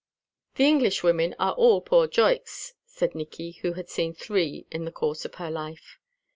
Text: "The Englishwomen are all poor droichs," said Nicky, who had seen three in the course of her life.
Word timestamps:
"The 0.55 0.63
Englishwomen 0.63 1.35
are 1.37 1.53
all 1.53 1.79
poor 1.79 2.07
droichs," 2.07 2.73
said 2.87 3.13
Nicky, 3.13 3.59
who 3.61 3.73
had 3.73 3.87
seen 3.87 4.15
three 4.15 4.65
in 4.71 4.83
the 4.83 4.91
course 4.91 5.25
of 5.25 5.35
her 5.35 5.51
life. 5.51 5.99